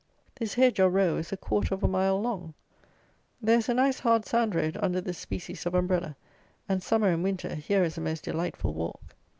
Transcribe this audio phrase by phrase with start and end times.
[0.33, 2.55] This hedge, or row, is a quarter of a mile long.
[3.39, 6.15] There is a nice hard sand road under this species of umbrella;
[6.67, 9.15] and, summer and winter, here is a most delightful walk!